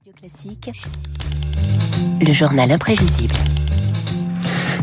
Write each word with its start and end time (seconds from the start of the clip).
Radio 0.00 0.14
Classique, 0.18 0.70
le 2.22 2.32
journal 2.32 2.72
imprévisible. 2.72 3.34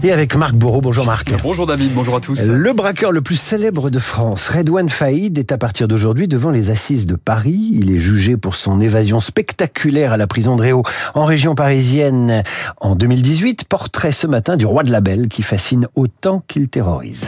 Et 0.03 0.11
avec 0.11 0.35
Marc 0.35 0.53
Bourreau. 0.53 0.79
Bonjour 0.79 1.07
Marc. 1.07 1.33
Bonjour 1.41 1.65
David, 1.65 1.91
bonjour 1.95 2.17
à 2.17 2.19
tous. 2.19 2.45
Le 2.45 2.71
braqueur 2.73 3.11
le 3.11 3.21
plus 3.21 3.35
célèbre 3.35 3.89
de 3.89 3.97
France, 3.97 4.49
Redouane 4.49 4.89
Faïd, 4.89 5.35
est 5.39 5.51
à 5.51 5.57
partir 5.57 5.87
d'aujourd'hui 5.87 6.27
devant 6.27 6.51
les 6.51 6.69
assises 6.69 7.07
de 7.07 7.15
Paris. 7.15 7.71
Il 7.71 7.91
est 7.95 7.99
jugé 7.99 8.37
pour 8.37 8.55
son 8.55 8.79
évasion 8.79 9.19
spectaculaire 9.19 10.13
à 10.13 10.17
la 10.17 10.27
prison 10.27 10.55
de 10.55 10.61
Réau 10.61 10.83
en 11.15 11.25
région 11.25 11.55
parisienne 11.55 12.43
en 12.79 12.93
2018. 12.93 13.63
Portrait 13.63 14.11
ce 14.11 14.27
matin 14.27 14.55
du 14.55 14.67
roi 14.67 14.83
de 14.83 14.91
la 14.91 15.01
Belle 15.01 15.29
qui 15.29 15.41
fascine 15.41 15.87
autant 15.95 16.43
qu'il 16.47 16.69
terrorise. 16.69 17.25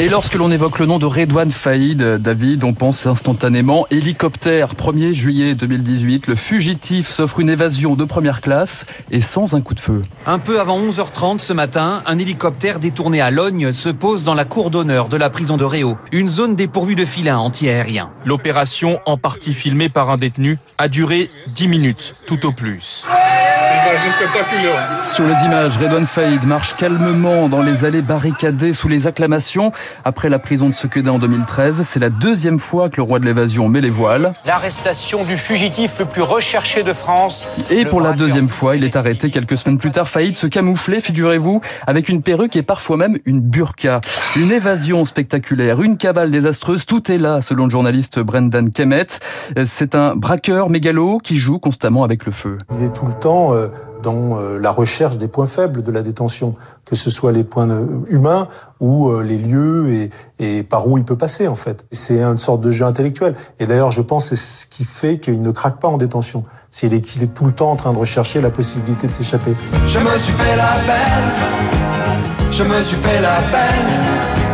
Et 0.00 0.08
lorsque 0.08 0.36
l'on 0.36 0.52
évoque 0.52 0.78
le 0.78 0.86
nom 0.86 1.00
de 1.00 1.06
Redouane 1.06 1.50
Faïd, 1.50 2.00
David, 2.00 2.62
on 2.62 2.72
pense 2.72 3.04
instantanément 3.08 3.84
hélicoptère. 3.90 4.76
1er 4.76 5.12
juillet 5.12 5.56
2018, 5.56 6.28
le 6.28 6.36
fugitif 6.36 7.08
s'offre 7.08 7.40
une 7.40 7.50
évasion 7.50 7.96
de 7.96 8.04
première 8.04 8.40
classe 8.40 8.86
et 9.10 9.20
sans 9.20 9.56
un 9.56 9.60
coup 9.60 9.74
de 9.74 9.80
feu. 9.80 10.02
Un 10.24 10.38
peu 10.38 10.60
avant 10.60 10.78
11h30 10.78 11.40
ce 11.40 11.52
matin, 11.52 12.04
un 12.06 12.16
hélicoptère 12.16 12.78
détourné 12.78 13.20
à 13.20 13.32
Logne 13.32 13.72
se 13.72 13.88
pose 13.88 14.22
dans 14.22 14.34
la 14.34 14.44
cour 14.44 14.70
d'honneur 14.70 15.08
de 15.08 15.16
la 15.16 15.30
prison 15.30 15.56
de 15.56 15.64
Réau, 15.64 15.98
une 16.12 16.28
zone 16.28 16.54
dépourvue 16.54 16.94
de 16.94 17.04
filins 17.04 17.38
antiaériens. 17.38 18.10
L'opération, 18.24 19.00
en 19.04 19.16
partie 19.16 19.52
filmée 19.52 19.88
par 19.88 20.10
un 20.10 20.16
détenu, 20.16 20.58
a 20.78 20.86
duré 20.86 21.28
10 21.48 21.66
minutes, 21.66 22.14
tout 22.24 22.46
au 22.46 22.52
plus. 22.52 23.04
Sur 25.02 25.26
les 25.26 25.40
images, 25.44 25.76
Redouane 25.76 26.06
Faïd 26.06 26.46
marche 26.46 26.76
calmement 26.76 27.48
dans 27.48 27.62
les 27.62 27.84
allées 27.84 28.02
barricadées 28.02 28.72
sous 28.72 28.88
les 28.88 29.06
acclamations. 29.06 29.72
Après 30.04 30.28
la 30.28 30.38
prison 30.38 30.68
de 30.68 30.74
Sequedin 30.74 31.12
en 31.12 31.18
2013, 31.18 31.82
c'est 31.82 31.98
la 31.98 32.08
deuxième 32.08 32.58
fois 32.58 32.88
que 32.88 32.96
le 32.96 33.02
roi 33.02 33.18
de 33.18 33.24
l'évasion 33.24 33.68
met 33.68 33.80
les 33.80 33.90
voiles. 33.90 34.34
L'arrestation 34.44 35.22
du 35.24 35.36
fugitif 35.36 35.98
le 35.98 36.04
plus 36.04 36.22
recherché 36.22 36.82
de 36.82 36.92
France. 36.92 37.44
Et 37.70 37.84
pour 37.84 38.00
la 38.00 38.12
deuxième 38.12 38.48
fois, 38.48 38.76
il 38.76 38.84
est 38.84 38.96
arrêté 38.96 39.30
quelques 39.30 39.56
semaines 39.56 39.78
plus 39.78 39.90
tard. 39.90 40.08
Faïd 40.08 40.36
se 40.36 40.46
camouflait, 40.46 41.00
figurez-vous, 41.00 41.60
avec 41.86 42.08
une 42.08 42.22
perruque 42.22 42.56
et 42.56 42.62
parfois 42.62 42.96
même 42.96 43.18
une 43.26 43.40
burqa. 43.40 44.00
Une 44.36 44.52
évasion 44.52 45.04
spectaculaire, 45.04 45.82
une 45.82 45.96
cavale 45.96 46.30
désastreuse, 46.30 46.86
tout 46.86 47.10
est 47.10 47.18
là, 47.18 47.42
selon 47.42 47.64
le 47.64 47.70
journaliste 47.70 48.18
Brendan 48.18 48.70
Kemet. 48.70 49.06
C'est 49.66 49.94
un 49.94 50.14
braqueur 50.14 50.70
mégalo 50.70 51.18
qui 51.18 51.36
joue 51.36 51.58
constamment 51.58 52.04
avec 52.04 52.26
le 52.26 52.32
feu. 52.32 52.58
Il 52.78 52.84
est 52.84 52.94
tout 52.94 53.06
le 53.06 53.14
temps 53.14 53.54
euh, 53.54 53.68
dans 54.02 54.38
euh, 54.38 54.58
la 54.58 54.70
recherche 54.70 55.16
des 55.16 55.28
points 55.28 55.46
faibles 55.46 55.82
de 55.82 55.90
la 55.90 56.02
détention, 56.02 56.54
que 56.84 56.96
ce 56.96 57.10
soit 57.10 57.32
les 57.32 57.44
points 57.44 57.68
euh, 57.68 57.86
humains 58.08 58.48
ou 58.80 59.08
euh, 59.08 59.22
les 59.22 59.38
lieux 59.38 60.10
et, 60.38 60.62
par 60.62 60.86
où 60.86 60.98
il 60.98 61.04
peut 61.04 61.16
passer 61.16 61.48
en 61.48 61.54
fait. 61.54 61.84
C'est 61.90 62.22
une 62.22 62.38
sorte 62.38 62.60
de 62.60 62.70
jeu 62.70 62.84
intellectuel. 62.84 63.34
Et 63.58 63.66
d'ailleurs, 63.66 63.90
je 63.90 64.02
pense 64.02 64.28
c'est 64.28 64.36
ce 64.36 64.66
qui 64.66 64.84
fait 64.84 65.18
qu'il 65.18 65.42
ne 65.42 65.50
craque 65.50 65.80
pas 65.80 65.88
en 65.88 65.96
détention. 65.96 66.42
C'est 66.70 66.88
qu'il 67.00 67.22
est 67.22 67.34
tout 67.34 67.44
le 67.44 67.52
temps 67.52 67.70
en 67.70 67.76
train 67.76 67.92
de 67.92 67.98
rechercher 67.98 68.40
la 68.40 68.50
possibilité 68.50 69.06
de 69.06 69.12
s'échapper. 69.12 69.54
Je 69.86 69.98
me 69.98 70.18
suis 70.18 70.32
fait 70.32 70.56
la 70.56 70.76
belle, 70.86 72.50
je 72.50 72.62
me 72.62 72.82
suis 72.82 72.96
fait 72.96 73.20
la 73.20 73.40
belle, 73.52 74.47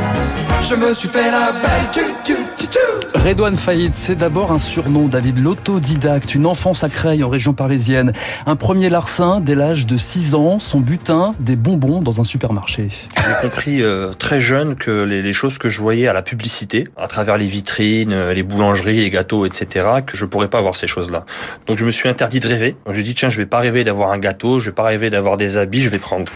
je 0.69 0.75
me 0.75 0.95
suis 0.95 1.09
fait 1.09 1.31
la 1.31 1.53
belle. 1.53 1.91
Tchou, 1.93 2.01
tchou, 2.25 2.34
tchou, 2.57 2.67
tchou. 2.67 3.19
Redouane 3.19 3.57
Faïd, 3.57 3.93
c'est 3.95 4.15
d'abord 4.15 4.51
un 4.51 4.59
surnom, 4.59 5.09
David, 5.09 5.39
l'autodidacte, 5.39 6.34
une 6.34 6.47
enfance 6.47 6.84
à 6.84 6.89
Creil 6.89 7.23
en 7.23 7.29
région 7.29 7.53
parisienne. 7.53 8.12
Un 8.47 8.57
premier 8.57 8.89
larcin 8.89 9.41
dès 9.41 9.55
l'âge 9.55 9.87
de 9.87 9.97
6 9.97 10.35
ans, 10.35 10.59
son 10.59 10.81
butin, 10.81 11.35
des 11.39 11.57
bonbons 11.57 12.01
dans 12.01 12.20
un 12.20 12.25
supermarché. 12.25 12.89
J'ai 12.91 13.48
compris 13.48 13.83
euh, 13.83 14.12
très 14.12 14.41
jeune 14.41 14.75
que 14.75 15.03
les, 15.03 15.23
les, 15.23 15.33
choses 15.33 15.59
que 15.59 15.69
je 15.69 15.81
voyais 15.81 16.09
à 16.09 16.12
la 16.12 16.23
publicité, 16.23 16.89
à 16.97 17.09
travers 17.09 17.37
les 17.37 17.47
vitrines, 17.47 18.12
euh, 18.12 18.33
les 18.33 18.42
boulangeries, 18.42 19.01
les 19.01 19.11
gâteaux, 19.11 19.45
etc., 19.47 19.87
que 20.07 20.17
je 20.17 20.25
pourrais 20.25 20.48
pas 20.48 20.59
avoir 20.59 20.77
ces 20.77 20.87
choses-là. 20.87 21.27
Donc 21.67 21.79
je 21.79 21.85
me 21.85 21.91
suis 21.91 22.09
interdit 22.09 22.41
de 22.41 22.48
rêver. 22.48 22.77
Donc 22.87 22.95
j'ai 22.95 23.03
dit 23.03 23.15
tiens, 23.15 23.29
je 23.29 23.37
vais 23.37 23.47
pas 23.47 23.61
rêver 23.61 23.85
d'avoir 23.85 24.12
un 24.12 24.19
gâteau, 24.19 24.61
je 24.61 24.67
vais 24.67 24.75
pas 24.75 24.85
rêver 24.85 25.11
d'avoir 25.11 25.37
des 25.37 25.57
habits, 25.57 25.83
je 25.83 25.91
vais 25.91 25.98
prendre. 25.98 26.31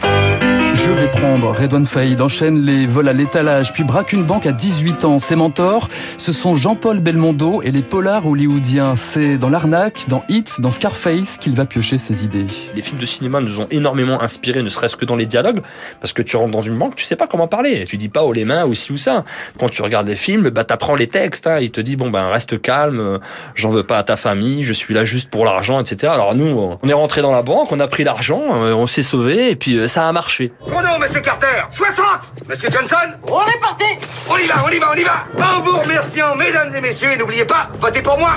Je 0.89 0.93
vais 0.95 1.11
prendre. 1.11 1.51
Redouane 1.51 1.85
Faïd 1.85 2.19
enchaîne 2.19 2.65
les 2.65 2.87
vols 2.87 3.09
à 3.09 3.13
l'étalage, 3.13 3.73
puis 3.73 3.83
braque 3.83 4.11
une 4.11 4.23
banque 4.23 4.47
à 4.47 4.51
18 4.51 5.05
ans. 5.05 5.19
Ses 5.19 5.35
mentors, 5.35 5.87
ce 6.17 6.31
sont 6.31 6.55
Jean-Paul 6.55 6.99
Belmondo 6.99 7.61
et 7.61 7.69
les 7.69 7.83
polars 7.83 8.25
hollywoodiens. 8.25 8.95
C'est 8.95 9.37
dans 9.37 9.49
l'arnaque, 9.49 10.05
dans 10.07 10.23
Hit, 10.29 10.59
dans 10.59 10.71
Scarface 10.71 11.37
qu'il 11.37 11.53
va 11.53 11.67
piocher 11.67 11.99
ses 11.99 12.23
idées. 12.25 12.47
Les 12.73 12.81
films 12.81 12.97
de 12.97 13.05
cinéma 13.05 13.39
nous 13.39 13.61
ont 13.61 13.67
énormément 13.69 14.19
inspirés, 14.19 14.63
ne 14.63 14.67
serait-ce 14.67 14.95
que 14.95 15.05
dans 15.05 15.15
les 15.15 15.27
dialogues, 15.27 15.61
parce 16.01 16.11
que 16.11 16.23
tu 16.23 16.37
rentres 16.37 16.53
dans 16.53 16.63
une 16.63 16.75
banque, 16.75 16.95
tu 16.95 17.05
sais 17.05 17.15
pas 17.15 17.27
comment 17.27 17.47
parler. 17.47 17.85
Tu 17.87 17.97
dis 17.97 18.09
pas 18.09 18.23
oh 18.23 18.33
les 18.33 18.43
mains 18.43 18.65
ou 18.65 18.73
ci 18.73 18.91
ou 18.91 18.97
ça. 18.97 19.25
Quand 19.59 19.69
tu 19.69 19.83
regardes 19.83 20.07
les 20.07 20.15
films, 20.15 20.49
bah 20.49 20.63
t'apprends 20.63 20.95
les 20.95 21.07
textes. 21.07 21.45
Hein. 21.45 21.59
Il 21.61 21.69
te 21.69 21.81
dit 21.81 21.97
bon 21.97 22.09
ben 22.09 22.29
reste 22.29 22.59
calme, 22.59 23.19
j'en 23.53 23.69
veux 23.69 23.83
pas 23.83 23.99
à 23.99 24.03
ta 24.03 24.17
famille, 24.17 24.63
je 24.63 24.73
suis 24.73 24.95
là 24.95 25.05
juste 25.05 25.29
pour 25.29 25.45
l'argent, 25.45 25.79
etc. 25.79 26.11
Alors 26.11 26.33
nous, 26.33 26.77
on 26.81 26.89
est 26.89 26.93
rentré 26.93 27.21
dans 27.21 27.31
la 27.31 27.43
banque, 27.43 27.71
on 27.71 27.79
a 27.79 27.87
pris 27.87 28.03
l'argent, 28.03 28.41
on 28.41 28.87
s'est 28.87 29.03
sauvé 29.03 29.51
et 29.51 29.55
puis 29.55 29.87
ça 29.87 30.07
a 30.07 30.11
marché. 30.11 30.51
Chrono, 30.79 30.97
monsieur 30.97 31.21
Carter. 31.21 31.67
60 31.71 32.47
Monsieur 32.47 32.69
Johnson. 32.71 32.95
On 33.27 33.41
est 33.41 33.59
parti. 33.59 33.85
On 34.29 34.37
y 34.37 34.47
va, 34.47 34.55
on 34.65 34.69
y 34.69 34.79
va, 34.79 34.91
on 34.91 34.95
y 34.95 35.03
va. 35.03 35.25
En 35.45 35.61
vous 35.61 35.77
remerciant, 35.77 36.35
mesdames 36.35 36.73
et 36.73 36.81
messieurs, 36.81 37.11
et 37.11 37.17
n'oubliez 37.17 37.45
pas, 37.45 37.69
votez 37.81 38.01
pour 38.01 38.17
moi 38.17 38.31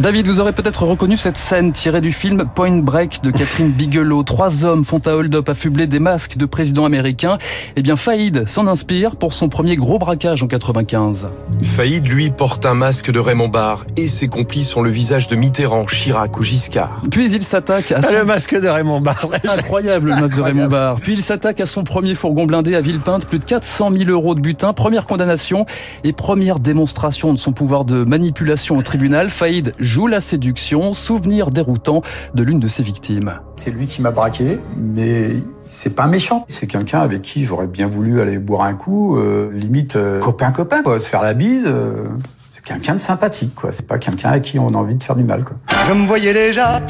David, 0.00 0.28
vous 0.28 0.40
aurez 0.40 0.52
peut-être 0.52 0.82
reconnu 0.84 1.16
cette 1.16 1.38
scène 1.38 1.72
tirée 1.72 2.02
du 2.02 2.12
film 2.12 2.44
Point 2.54 2.78
Break 2.82 3.22
de 3.22 3.30
Catherine 3.30 3.70
Bigelow. 3.72 4.22
Trois 4.24 4.62
hommes 4.64 4.84
font 4.84 5.00
un 5.06 5.12
hold-up 5.12 5.48
affublés 5.48 5.86
des 5.86 6.00
masques 6.00 6.36
de 6.36 6.44
présidents 6.44 6.84
américains. 6.84 7.38
Eh 7.76 7.82
bien, 7.82 7.96
Faïd 7.96 8.46
s'en 8.46 8.66
inspire 8.66 9.16
pour 9.16 9.32
son 9.32 9.48
premier 9.48 9.74
gros 9.76 9.98
braquage 9.98 10.42
en 10.42 10.48
95. 10.48 11.28
Faïd, 11.62 12.06
lui, 12.06 12.30
porte 12.30 12.66
un 12.66 12.74
masque 12.74 13.10
de 13.10 13.18
Raymond 13.18 13.48
Barre 13.48 13.86
et 13.96 14.06
ses 14.06 14.28
complices 14.28 14.76
ont 14.76 14.82
le 14.82 14.90
visage 14.90 15.28
de 15.28 15.36
Mitterrand, 15.36 15.84
Chirac 15.86 16.38
ou 16.38 16.42
Giscard. 16.42 17.00
Puis 17.10 17.32
il 17.32 17.42
s'attaque 17.42 17.90
à 17.92 18.00
Ah, 18.02 18.06
son... 18.06 18.12
le 18.18 18.24
masque 18.26 18.54
de 18.60 18.68
Raymond 18.68 19.00
Barre. 19.00 19.28
Incroyable 19.48 20.10
le 20.10 20.20
masque 20.20 20.36
de 20.36 20.42
Raymond 20.42 20.66
Barre. 20.66 20.96
Puis 21.00 21.14
il 21.14 21.22
s'attaque 21.22 21.60
à 21.62 21.66
son 21.66 21.84
premier 21.84 22.14
fourgon 22.14 22.44
blindé 22.44 22.74
à 22.74 22.82
Villepinte, 22.82 23.24
plus 23.24 23.38
de 23.38 23.44
400 23.44 23.90
000 23.96 24.10
euros 24.10 24.34
de 24.34 24.40
butin, 24.40 24.74
première 24.74 25.06
condamnation 25.06 25.64
et 26.04 26.12
première 26.12 26.58
démonstration 26.58 27.32
de 27.32 27.38
son 27.38 27.52
pouvoir 27.52 27.86
de 27.86 28.04
manipulation 28.04 28.76
au 28.76 28.82
tribunal. 28.82 29.30
Faïd 29.30 29.72
joue 29.86 30.06
la 30.06 30.20
séduction, 30.20 30.92
souvenir 30.92 31.50
déroutant 31.50 32.02
de 32.34 32.42
l'une 32.42 32.60
de 32.60 32.68
ses 32.68 32.82
victimes. 32.82 33.40
C'est 33.54 33.70
lui 33.70 33.86
qui 33.86 34.02
m'a 34.02 34.10
braqué, 34.10 34.58
mais 34.76 35.30
c'est 35.62 35.94
pas 35.94 36.04
un 36.04 36.08
méchant. 36.08 36.44
C'est 36.48 36.66
quelqu'un 36.66 37.00
avec 37.00 37.22
qui 37.22 37.44
j'aurais 37.44 37.66
bien 37.66 37.86
voulu 37.86 38.20
aller 38.20 38.38
boire 38.38 38.62
un 38.62 38.74
coup, 38.74 39.16
euh, 39.16 39.50
limite 39.52 39.96
euh, 39.96 40.20
copain 40.20 40.52
copain, 40.52 40.82
quoi, 40.82 41.00
se 41.00 41.08
faire 41.08 41.22
la 41.22 41.34
bise. 41.34 41.64
Euh, 41.66 42.08
c'est 42.52 42.64
quelqu'un 42.64 42.94
de 42.94 43.00
sympathique, 43.00 43.54
quoi. 43.54 43.72
C'est 43.72 43.86
pas 43.86 43.98
quelqu'un 43.98 44.30
à 44.30 44.40
qui 44.40 44.58
on 44.58 44.68
a 44.68 44.76
envie 44.76 44.96
de 44.96 45.02
faire 45.02 45.16
du 45.16 45.24
mal, 45.24 45.44
quoi. 45.44 45.56
Je 45.86 45.92
me 45.92 46.06
voyais 46.06 46.34
déjà 46.34 46.82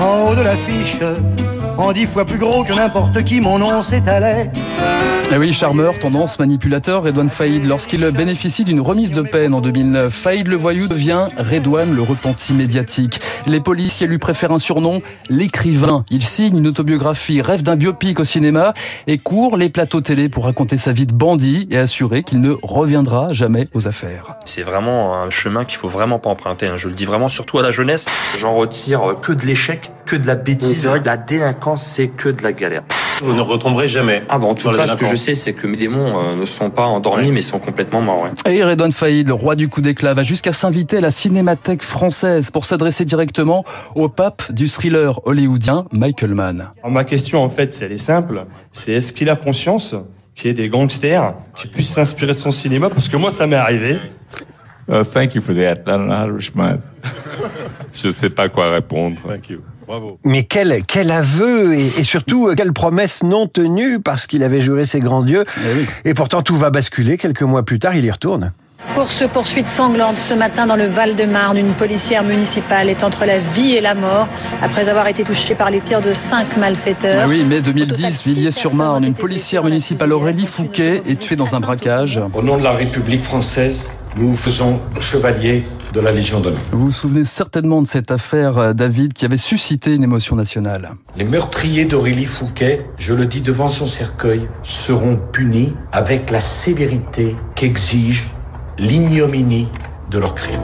en 0.00 0.30
haut 0.30 0.34
de 0.34 0.42
l'affiche, 0.42 1.00
en 1.76 1.92
dix 1.92 2.06
fois 2.06 2.24
plus 2.24 2.38
gros 2.38 2.64
que 2.64 2.74
n'importe 2.74 3.22
qui, 3.24 3.40
mon 3.40 3.58
nom 3.58 3.82
s'étalait. 3.82 4.50
Eh 5.30 5.36
oui, 5.36 5.52
charmeur, 5.52 5.98
tendance, 5.98 6.38
manipulateur, 6.38 7.02
Redouane 7.02 7.28
Faïd, 7.28 7.66
lorsqu'il 7.66 8.00
bénéficie 8.12 8.64
d'une 8.64 8.80
remise 8.80 9.12
de 9.12 9.20
peine 9.20 9.52
en 9.52 9.60
2009, 9.60 10.10
Faïd 10.10 10.48
le 10.48 10.56
voyou 10.56 10.88
devient 10.88 11.28
Redouane 11.36 11.94
le 11.94 12.00
repenti 12.00 12.54
médiatique. 12.54 13.20
Les 13.46 13.60
policiers 13.60 14.06
lui 14.06 14.16
préfèrent 14.16 14.52
un 14.52 14.58
surnom, 14.58 15.02
l'écrivain. 15.28 16.06
Il 16.10 16.24
signe 16.24 16.56
une 16.56 16.66
autobiographie, 16.66 17.42
rêve 17.42 17.62
d'un 17.62 17.76
biopic 17.76 18.18
au 18.20 18.24
cinéma 18.24 18.72
et 19.06 19.18
court 19.18 19.58
les 19.58 19.68
plateaux 19.68 20.00
télé 20.00 20.30
pour 20.30 20.44
raconter 20.44 20.78
sa 20.78 20.92
vie 20.92 21.06
de 21.06 21.12
bandit 21.12 21.68
et 21.70 21.76
assurer 21.76 22.22
qu'il 22.22 22.40
ne 22.40 22.54
reviendra 22.62 23.30
jamais 23.34 23.66
aux 23.74 23.86
affaires. 23.86 24.38
C'est 24.46 24.62
vraiment 24.62 25.20
un 25.20 25.28
chemin 25.28 25.66
qu'il 25.66 25.76
faut 25.76 25.90
vraiment 25.90 26.18
pas 26.18 26.30
emprunter. 26.30 26.68
Hein. 26.68 26.78
Je 26.78 26.88
le 26.88 26.94
dis 26.94 27.04
vraiment 27.04 27.28
surtout 27.28 27.58
à 27.58 27.62
la 27.62 27.70
jeunesse. 27.70 28.06
J'en 28.38 28.54
retire 28.54 29.16
que 29.20 29.32
de 29.32 29.44
l'échec, 29.44 29.90
que 30.06 30.16
de 30.16 30.26
la 30.26 30.36
bêtise. 30.36 30.90
La 31.04 31.18
délinquance, 31.18 31.84
c'est 31.84 32.08
que 32.08 32.30
de 32.30 32.42
la 32.42 32.52
galère. 32.52 32.82
Vous 33.22 33.34
ne 33.34 33.40
retomberez 33.40 33.88
jamais. 33.88 34.22
Ah 34.28 34.38
bon, 34.38 34.50
en 34.50 34.54
tout 34.54 34.70
cas, 34.70 34.86
ce 34.86 34.96
que 34.96 35.06
je 35.06 35.14
sais, 35.14 35.34
c'est 35.34 35.52
que 35.52 35.66
mes 35.66 35.76
démons 35.76 36.18
euh, 36.18 36.36
ne 36.36 36.44
sont 36.44 36.70
pas 36.70 36.86
endormis, 36.86 37.26
ouais. 37.26 37.32
mais 37.32 37.40
sont 37.40 37.58
complètement 37.58 38.00
morts. 38.00 38.22
Ouais. 38.22 38.52
Et 38.52 38.62
Redouane 38.62 38.92
Faïd, 38.92 39.28
le 39.28 39.34
roi 39.34 39.56
du 39.56 39.68
coup 39.68 39.80
d'éclat, 39.80 40.14
va 40.14 40.22
jusqu'à 40.22 40.52
s'inviter 40.52 40.98
à 40.98 41.00
la 41.00 41.10
Cinémathèque 41.10 41.82
française 41.82 42.50
pour 42.50 42.64
s'adresser 42.64 43.04
directement 43.04 43.64
au 43.94 44.08
pape 44.08 44.52
du 44.52 44.68
thriller 44.68 45.20
hollywoodien 45.26 45.86
Michael 45.92 46.34
Mann. 46.34 46.70
Alors, 46.82 46.92
ma 46.92 47.04
question, 47.04 47.42
en 47.42 47.50
fait, 47.50 47.76
elle 47.82 47.92
est 47.92 47.98
simple. 47.98 48.42
C'est 48.72 48.92
est-ce 48.92 49.12
qu'il 49.12 49.30
a 49.30 49.36
conscience 49.36 49.94
qu'il 50.34 50.48
y 50.48 50.50
ait 50.50 50.54
des 50.54 50.68
gangsters 50.68 51.34
qui 51.56 51.66
puissent 51.66 51.92
s'inspirer 51.92 52.34
de 52.34 52.38
son 52.38 52.50
cinéma? 52.50 52.88
Parce 52.90 53.08
que 53.08 53.16
moi, 53.16 53.30
ça 53.30 53.46
m'est 53.46 53.56
arrivé. 53.56 53.98
Uh, 54.88 55.04
thank 55.04 55.34
you 55.34 55.42
for 55.42 55.54
that. 55.54 55.82
I 55.86 55.98
don't 55.98 56.06
know 56.06 56.14
how 56.14 56.26
to 56.26 56.34
respond. 56.34 56.80
Je 58.02 58.10
sais 58.10 58.30
pas 58.30 58.48
quoi 58.48 58.70
répondre. 58.70 59.16
Thank 59.26 59.50
you. 59.50 59.60
Bravo. 59.86 60.18
Mais 60.22 60.42
quel, 60.42 60.82
quel 60.86 61.10
aveu 61.10 61.74
et, 61.74 61.86
et 61.86 62.04
surtout 62.04 62.52
quelle 62.54 62.74
promesse 62.74 63.22
non 63.22 63.46
tenue 63.46 64.00
parce 64.00 64.26
qu'il 64.26 64.42
avait 64.42 64.60
juré 64.60 64.84
ses 64.84 65.00
grands 65.00 65.22
dieux. 65.22 65.44
Eh 65.56 65.78
oui. 65.78 65.86
Et 66.04 66.14
pourtant 66.14 66.42
tout 66.42 66.56
va 66.56 66.70
basculer. 66.70 67.16
Quelques 67.16 67.42
mois 67.42 67.64
plus 67.64 67.78
tard, 67.78 67.96
il 67.96 68.04
y 68.04 68.10
retourne. 68.10 68.52
Course-poursuite 68.94 69.66
sanglante 69.66 70.16
ce 70.18 70.34
matin 70.34 70.66
dans 70.66 70.76
le 70.76 70.86
Val-de-Marne. 70.86 71.56
Une 71.56 71.74
policière 71.76 72.22
municipale 72.22 72.88
est 72.88 73.02
entre 73.02 73.24
la 73.24 73.40
vie 73.52 73.72
et 73.72 73.80
la 73.80 73.94
mort 73.94 74.28
après 74.62 74.88
avoir 74.88 75.06
été 75.08 75.24
touchée 75.24 75.54
par 75.54 75.70
les 75.70 75.80
tirs 75.80 76.00
de 76.00 76.12
cinq 76.12 76.56
malfaiteurs. 76.56 77.22
Ah 77.24 77.28
oui, 77.28 77.44
mai 77.44 77.60
2010, 77.60 78.24
Villiers-sur-Marne, 78.24 79.04
une 79.04 79.14
policière 79.14 79.64
municipale 79.64 80.12
Aurélie 80.12 80.46
Fouquet 80.46 81.02
est 81.06 81.18
tuée 81.18 81.36
dans 81.36 81.54
un 81.54 81.60
braquage. 81.60 82.20
Au 82.34 82.42
nom 82.42 82.56
de 82.56 82.62
la 82.62 82.72
République 82.72 83.24
française, 83.24 83.90
nous 84.18 84.36
faisons 84.36 84.80
chevalier 85.00 85.64
de 85.94 86.00
la 86.00 86.12
Légion 86.12 86.40
d'honneur. 86.40 86.60
Vous 86.72 86.86
vous 86.86 86.92
souvenez 86.92 87.24
certainement 87.24 87.80
de 87.80 87.86
cette 87.86 88.10
affaire, 88.10 88.58
euh, 88.58 88.72
David, 88.72 89.12
qui 89.14 89.24
avait 89.24 89.38
suscité 89.38 89.94
une 89.94 90.02
émotion 90.02 90.36
nationale. 90.36 90.90
Les 91.16 91.24
meurtriers 91.24 91.84
d'Aurélie 91.86 92.26
Fouquet, 92.26 92.84
je 92.98 93.14
le 93.14 93.26
dis 93.26 93.40
devant 93.40 93.68
son 93.68 93.86
cercueil, 93.86 94.42
seront 94.62 95.16
punis 95.32 95.72
avec 95.92 96.30
la 96.30 96.40
sévérité 96.40 97.36
qu'exige 97.54 98.28
l'ignominie 98.78 99.68
de 100.10 100.18
leur 100.18 100.34
crime. 100.34 100.60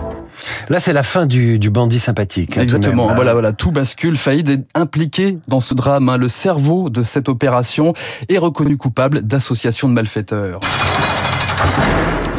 Là, 0.68 0.78
c'est 0.80 0.92
la 0.92 1.02
fin 1.02 1.24
du, 1.26 1.58
du 1.58 1.70
bandit 1.70 1.98
sympathique. 1.98 2.58
hein, 2.58 2.62
Exactement. 2.62 3.06
même. 3.06 3.16
Voilà, 3.16 3.32
voilà, 3.32 3.52
tout 3.52 3.70
bascule. 3.70 4.16
Faïd 4.16 4.48
est 4.48 4.64
impliqué 4.74 5.38
dans 5.48 5.60
ce 5.60 5.74
drame. 5.74 6.08
hein. 6.08 6.18
Le 6.18 6.28
cerveau 6.28 6.90
de 6.90 7.02
cette 7.02 7.28
opération 7.28 7.94
est 8.28 8.38
reconnu 8.38 8.76
coupable 8.76 9.22
d'association 9.22 9.88
de 9.88 9.94
malfaiteurs. 9.94 10.60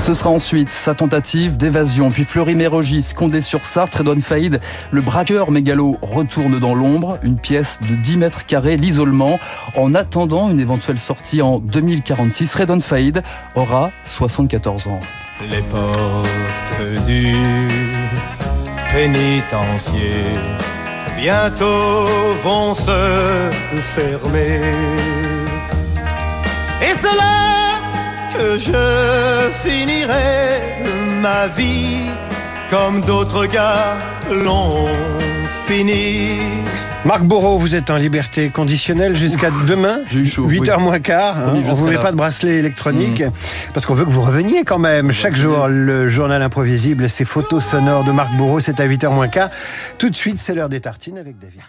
Ce 0.05 0.13
sera 0.13 0.29
ensuite 0.29 0.69
sa 0.69 0.93
tentative 0.93 1.57
d'évasion, 1.57 2.11
puis 2.11 2.25
Fleury-Mérogis, 2.25 3.13
Condé-sur-Sarthe, 3.15 3.95
Redouane 3.95 4.21
Faïd, 4.21 4.59
le 4.91 5.01
braqueur 5.01 5.49
mégalo 5.49 5.97
retourne 6.03 6.59
dans 6.59 6.75
l'ombre, 6.75 7.17
une 7.23 7.39
pièce 7.39 7.79
de 7.89 7.95
10 7.95 8.17
mètres 8.17 8.45
carrés, 8.45 8.77
l'isolement. 8.77 9.39
En 9.75 9.95
attendant 9.95 10.51
une 10.51 10.59
éventuelle 10.59 10.99
sortie 10.99 11.41
en 11.41 11.57
2046, 11.57 12.53
Redouane 12.53 12.83
Faïd 12.83 13.23
aura 13.55 13.89
74 14.03 14.89
ans. 14.89 14.99
Les 15.49 15.63
portes 15.63 17.05
du 17.07 17.33
pénitencier 18.93 20.21
bientôt 21.17 22.05
vont 22.43 22.75
se 22.75 23.49
fermer. 23.95 24.59
Et 26.83 26.93
c'est 26.93 27.15
là 27.15 27.64
que 28.37 28.57
je 28.57 29.49
finirai 29.63 30.61
ma 31.21 31.47
vie 31.47 32.09
comme 32.69 33.01
d'autres 33.01 33.45
gars 33.45 33.97
l'ont 34.31 34.87
fini. 35.67 36.39
Marc 37.05 37.21
Bourreau, 37.21 37.57
vous 37.59 37.75
êtes 37.75 37.91
en 37.91 37.97
liberté 37.97 38.49
conditionnelle 38.49 39.15
jusqu'à 39.15 39.49
demain. 39.67 39.99
J'ai 40.09 40.19
eu 40.21 40.25
chaud. 40.25 40.47
8h 40.49 40.73
oui. 40.77 40.83
moins 40.83 40.99
quart. 40.99 41.37
hein. 41.37 41.51
On 41.53 41.61
vous 41.61 41.75
serai 41.75 41.89
met 41.91 41.95
là. 41.97 42.01
pas 42.01 42.11
de 42.11 42.17
bracelet 42.17 42.55
électronique 42.55 43.21
Mhm. 43.21 43.31
parce 43.75 43.85
qu'on 43.85 43.93
veut 43.93 44.05
que 44.05 44.09
vous 44.09 44.23
reveniez 44.23 44.63
quand 44.63 44.79
même. 44.79 45.11
Chaque 45.11 45.35
jour, 45.35 45.67
le 45.67 46.07
journal 46.09 46.41
imprévisible, 46.41 47.07
ces 47.07 47.23
photos 47.25 47.63
sonores 47.63 48.03
de 48.05 48.11
Marc 48.11 48.31
Bourreau, 48.37 48.59
c'est 48.59 48.79
à 48.79 48.85
8h 48.87 49.11
moins 49.11 49.27
quart. 49.27 49.49
Tout 49.99 50.09
de 50.09 50.15
suite, 50.15 50.39
c'est 50.39 50.55
l'heure 50.55 50.69
des 50.69 50.79
tartines 50.81 51.19
avec 51.19 51.37
David. 51.37 51.61